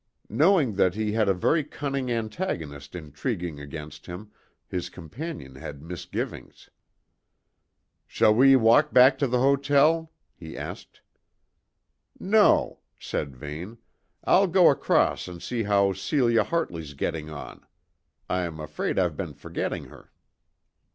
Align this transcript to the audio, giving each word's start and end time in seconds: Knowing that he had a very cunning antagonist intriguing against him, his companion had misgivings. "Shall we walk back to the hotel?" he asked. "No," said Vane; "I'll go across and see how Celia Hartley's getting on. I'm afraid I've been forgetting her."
Knowing 0.29 0.77
that 0.77 0.95
he 0.95 1.11
had 1.11 1.29
a 1.29 1.33
very 1.35 1.63
cunning 1.63 2.09
antagonist 2.11 2.95
intriguing 2.95 3.59
against 3.59 4.07
him, 4.07 4.31
his 4.67 4.89
companion 4.89 5.53
had 5.53 5.79
misgivings. 5.83 6.71
"Shall 8.07 8.33
we 8.33 8.55
walk 8.55 8.91
back 8.91 9.19
to 9.19 9.27
the 9.27 9.37
hotel?" 9.37 10.11
he 10.35 10.57
asked. 10.57 11.01
"No," 12.19 12.79
said 12.97 13.35
Vane; 13.35 13.77
"I'll 14.23 14.47
go 14.47 14.71
across 14.71 15.27
and 15.27 15.39
see 15.39 15.61
how 15.61 15.93
Celia 15.93 16.45
Hartley's 16.45 16.95
getting 16.95 17.29
on. 17.29 17.63
I'm 18.27 18.59
afraid 18.59 18.97
I've 18.97 19.15
been 19.15 19.35
forgetting 19.35 19.83
her." 19.93 20.11